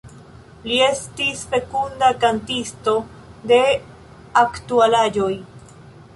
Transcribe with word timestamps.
Li 0.69 0.77
estis 0.85 1.43
fekunda 1.51 2.09
kantisto 2.23 2.97
de 3.53 3.61
aktualaĵoj. 4.47 5.33